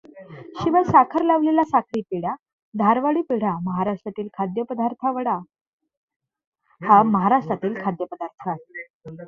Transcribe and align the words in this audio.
शिवाय 0.55 0.83
साखर 0.83 1.23
लावलेला 1.23 1.63
साखरी 1.63 2.01
पेढा, 2.01 2.33
धारवाडी 2.73 3.21
पेढा 3.21 3.53
महाराष्ट्रातील 3.63 4.27
खाद्यपदार्थवडा 4.33 5.37
हा 6.81 7.01
महाराष्ट्रातील 7.05 7.73
खाद्यपदार्थ 7.81 8.49
आहे. 8.49 8.79